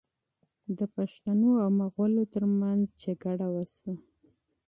[0.77, 3.93] د پښتنو او مغلو ترمنځ نښته وشوه.